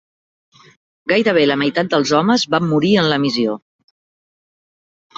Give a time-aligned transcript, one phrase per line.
[1.11, 3.63] Gairebé la meitat dels homes van morir en la missió.